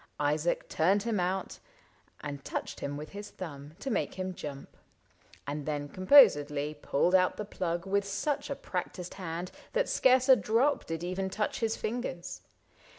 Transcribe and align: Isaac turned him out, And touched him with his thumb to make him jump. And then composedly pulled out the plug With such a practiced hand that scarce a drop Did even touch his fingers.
Isaac 0.19 0.67
turned 0.67 1.03
him 1.03 1.19
out, 1.19 1.59
And 2.21 2.43
touched 2.43 2.79
him 2.79 2.97
with 2.97 3.09
his 3.09 3.29
thumb 3.29 3.75
to 3.81 3.91
make 3.91 4.15
him 4.15 4.33
jump. 4.33 4.75
And 5.45 5.67
then 5.67 5.87
composedly 5.89 6.73
pulled 6.73 7.13
out 7.13 7.37
the 7.37 7.45
plug 7.45 7.85
With 7.85 8.03
such 8.03 8.49
a 8.49 8.55
practiced 8.55 9.13
hand 9.13 9.51
that 9.73 9.87
scarce 9.87 10.27
a 10.27 10.35
drop 10.35 10.85
Did 10.85 11.03
even 11.03 11.29
touch 11.29 11.59
his 11.59 11.77
fingers. 11.77 12.41